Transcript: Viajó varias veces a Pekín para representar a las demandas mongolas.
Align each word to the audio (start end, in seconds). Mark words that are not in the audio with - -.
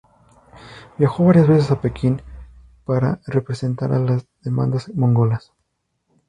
Viajó 0.97 1.25
varias 1.25 1.47
veces 1.47 1.69
a 1.69 1.79
Pekín 1.79 2.23
para 2.85 3.19
representar 3.27 3.91
a 3.93 3.99
las 3.99 4.25
demandas 4.41 4.89
mongolas. 4.95 5.53